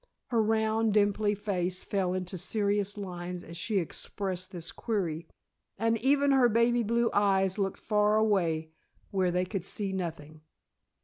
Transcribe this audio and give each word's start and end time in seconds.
Her 0.29 0.41
round, 0.41 0.95
dimpily 0.95 1.35
face 1.35 1.83
fell 1.83 2.15
into 2.15 2.35
serious 2.35 2.97
lines 2.97 3.43
as 3.43 3.55
she 3.55 3.77
expressed 3.77 4.49
this 4.49 4.71
query, 4.71 5.27
and 5.77 5.95
even 5.99 6.31
her 6.31 6.49
baby 6.49 6.81
blue 6.81 7.11
eyes 7.13 7.59
looked 7.59 7.79
far 7.79 8.15
away 8.17 8.71
where 9.11 9.29
they 9.29 9.45
could 9.45 9.63
see 9.63 9.93
nothing. 9.93 10.41